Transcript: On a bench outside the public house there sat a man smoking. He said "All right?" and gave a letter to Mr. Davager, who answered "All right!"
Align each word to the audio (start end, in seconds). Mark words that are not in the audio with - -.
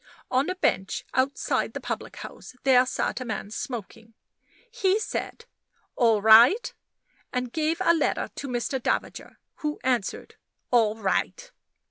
On 0.31 0.49
a 0.49 0.55
bench 0.55 1.05
outside 1.13 1.73
the 1.75 1.79
public 1.79 2.15
house 2.15 2.55
there 2.63 2.87
sat 2.87 3.21
a 3.21 3.25
man 3.25 3.51
smoking. 3.51 4.15
He 4.71 4.97
said 4.97 5.45
"All 5.95 6.23
right?" 6.23 6.73
and 7.31 7.53
gave 7.53 7.79
a 7.85 7.93
letter 7.93 8.31
to 8.33 8.47
Mr. 8.47 8.81
Davager, 8.81 9.37
who 9.57 9.79
answered 9.83 10.37
"All 10.71 10.95
right!" 10.95 11.51